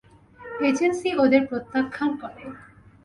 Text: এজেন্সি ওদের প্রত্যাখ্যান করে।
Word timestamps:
এজেন্সি 0.61 1.09
ওদের 1.23 1.41
প্রত্যাখ্যান 1.49 2.11
করে। 2.21 2.43